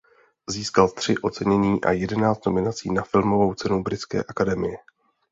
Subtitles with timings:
[0.49, 4.77] Získal tři ocenění a jedenáct nominací na Filmovou cenu Britské akademie.